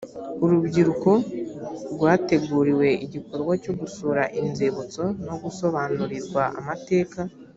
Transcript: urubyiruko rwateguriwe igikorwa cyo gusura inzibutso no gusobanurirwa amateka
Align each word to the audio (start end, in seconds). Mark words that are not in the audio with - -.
urubyiruko 0.43 1.09
rwateguriwe 1.93 2.87
igikorwa 3.05 3.53
cyo 3.63 3.73
gusura 3.79 4.23
inzibutso 4.39 5.03
no 5.27 5.35
gusobanurirwa 5.43 6.43
amateka 6.59 7.19